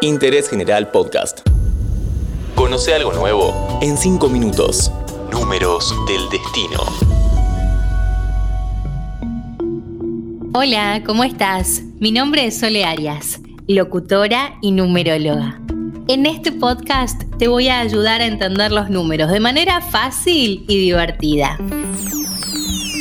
[0.00, 1.40] Interés General Podcast.
[2.54, 4.90] Conoce algo nuevo en 5 minutos.
[5.32, 6.80] Números del destino.
[10.52, 11.82] Hola, ¿cómo estás?
[11.98, 15.60] Mi nombre es Sole Arias, locutora y numeróloga.
[16.08, 20.78] En este podcast te voy a ayudar a entender los números de manera fácil y
[20.78, 21.56] divertida.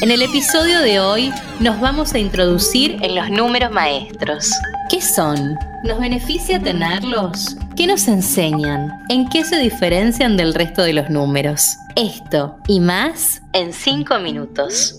[0.00, 4.50] En el episodio de hoy nos vamos a introducir en los números maestros.
[4.90, 5.56] ¿Qué son?
[5.84, 7.56] ¿Nos beneficia tenerlos?
[7.76, 8.90] ¿Qué nos enseñan?
[9.08, 11.76] ¿En qué se diferencian del resto de los números?
[11.94, 14.98] Esto y más en 5 minutos.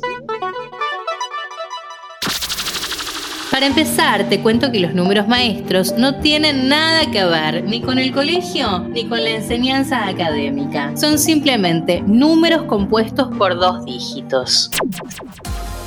[3.52, 8.00] Para empezar, te cuento que los números maestros no tienen nada que ver ni con
[8.00, 10.96] el colegio ni con la enseñanza académica.
[10.96, 14.72] Son simplemente números compuestos por dos dígitos.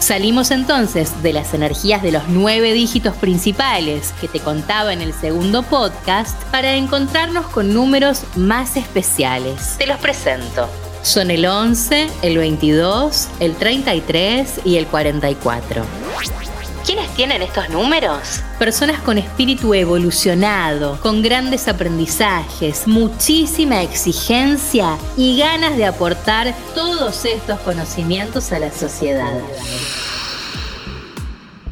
[0.04, 5.14] Salimos entonces de las energías de los nueve dígitos principales que te contaba en el
[5.14, 9.76] segundo podcast para encontrarnos con números más especiales.
[9.78, 10.68] Te los presento.
[11.00, 15.86] Son el 11, el 22, el 33 y el 44.
[16.94, 18.40] ¿Quiénes tienen estos números?
[18.56, 27.58] Personas con espíritu evolucionado, con grandes aprendizajes, muchísima exigencia y ganas de aportar todos estos
[27.62, 29.32] conocimientos a la sociedad.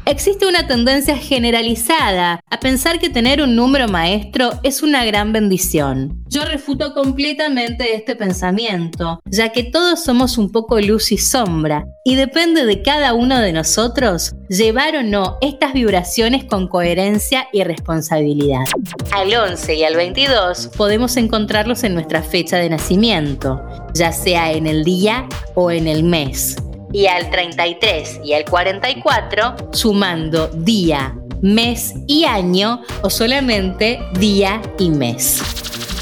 [0.05, 6.25] Existe una tendencia generalizada a pensar que tener un número maestro es una gran bendición.
[6.27, 12.15] Yo refuto completamente este pensamiento, ya que todos somos un poco luz y sombra, y
[12.15, 18.65] depende de cada uno de nosotros llevar o no estas vibraciones con coherencia y responsabilidad.
[19.13, 24.67] Al 11 y al 22 podemos encontrarlos en nuestra fecha de nacimiento, ya sea en
[24.67, 26.57] el día o en el mes
[26.93, 34.89] y al 33 y al 44 sumando día, mes y año o solamente día y
[34.89, 35.41] mes.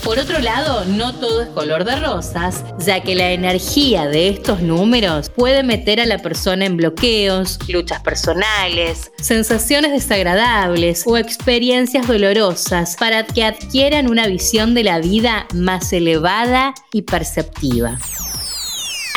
[0.03, 4.61] Por otro lado, no todo es color de rosas, ya que la energía de estos
[4.61, 12.95] números puede meter a la persona en bloqueos, luchas personales, sensaciones desagradables o experiencias dolorosas
[12.95, 17.99] para que adquieran una visión de la vida más elevada y perceptiva.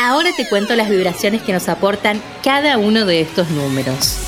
[0.06, 4.18] Ahora te cuento las vibraciones que nos aportan cada uno de estos números.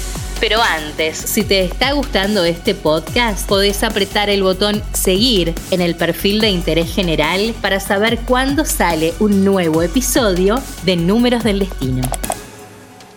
[0.41, 5.95] Pero antes, si te está gustando este podcast, podés apretar el botón seguir en el
[5.95, 12.09] perfil de interés general para saber cuándo sale un nuevo episodio de Números del Destino.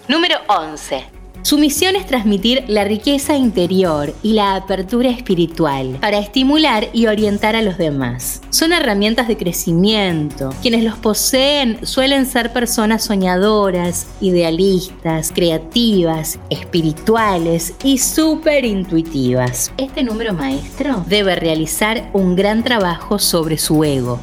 [0.10, 1.19] Número 11.
[1.42, 7.56] Su misión es transmitir la riqueza interior y la apertura espiritual para estimular y orientar
[7.56, 8.42] a los demás.
[8.50, 10.54] Son herramientas de crecimiento.
[10.62, 19.72] Quienes los poseen suelen ser personas soñadoras, idealistas, creativas, espirituales y súper intuitivas.
[19.78, 24.20] Este número maestro debe realizar un gran trabajo sobre su ego.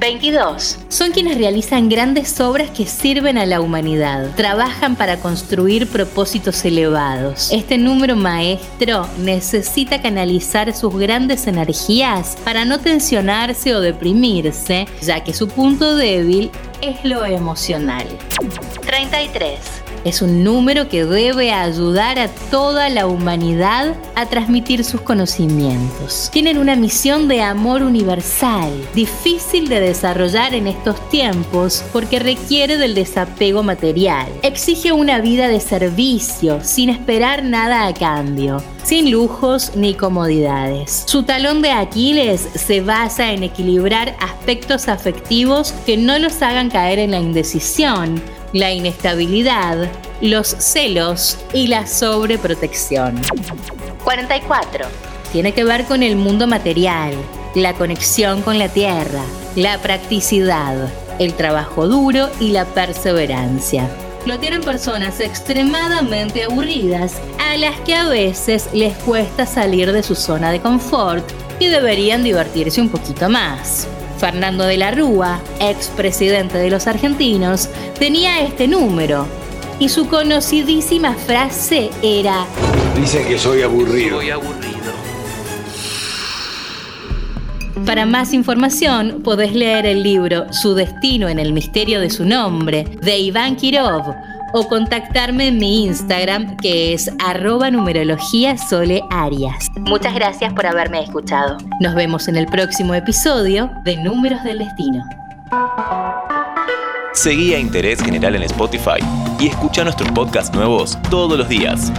[0.00, 0.78] 22.
[0.88, 4.34] Son quienes realizan grandes obras que sirven a la humanidad.
[4.36, 7.50] Trabajan para construir propósitos elevados.
[7.52, 15.32] Este número maestro necesita canalizar sus grandes energías para no tensionarse o deprimirse, ya que
[15.32, 18.06] su punto débil es lo emocional.
[18.86, 19.77] 33.
[20.04, 26.30] Es un número que debe ayudar a toda la humanidad a transmitir sus conocimientos.
[26.32, 32.94] Tienen una misión de amor universal, difícil de desarrollar en estos tiempos porque requiere del
[32.94, 34.28] desapego material.
[34.42, 41.04] Exige una vida de servicio, sin esperar nada a cambio sin lujos ni comodidades.
[41.06, 46.98] Su talón de Aquiles se basa en equilibrar aspectos afectivos que no los hagan caer
[46.98, 48.18] en la indecisión,
[48.52, 53.20] la inestabilidad, los celos y la sobreprotección.
[54.04, 54.86] 44.
[55.32, 57.14] Tiene que ver con el mundo material,
[57.54, 59.22] la conexión con la tierra,
[59.56, 60.88] la practicidad,
[61.18, 63.88] el trabajo duro y la perseverancia
[64.28, 70.14] lo tienen personas extremadamente aburridas a las que a veces les cuesta salir de su
[70.14, 71.24] zona de confort
[71.58, 73.88] y deberían divertirse un poquito más.
[74.18, 77.68] Fernando de la Rúa, expresidente de los argentinos,
[77.98, 79.26] tenía este número
[79.78, 82.44] y su conocidísima frase era
[83.00, 84.18] Dicen que soy aburrido.
[84.18, 84.68] Soy aburrido.
[87.86, 92.84] Para más información podés leer el libro Su destino en el misterio de su nombre
[93.00, 94.14] de Iván Kirov
[94.52, 99.68] o contactarme en mi Instagram que es arroba numerología sole arias.
[99.76, 101.56] Muchas gracias por haberme escuchado.
[101.80, 105.04] Nos vemos en el próximo episodio de Números del Destino.
[107.12, 109.00] Seguí a Interés General en Spotify
[109.40, 111.92] y escucha nuestros podcasts nuevos todos los días.